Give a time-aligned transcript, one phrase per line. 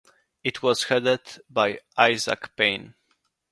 [0.43, 2.95] It was headed by Isaac Pain.